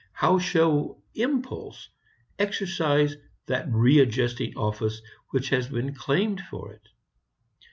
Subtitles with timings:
[0.13, 1.89] How shall impulse
[2.39, 6.89] exercise that re adjusting office which has been claimed for it?